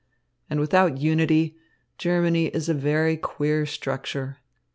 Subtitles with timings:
[0.49, 1.57] And without unity,
[1.99, 4.37] Germany is a very queer structure.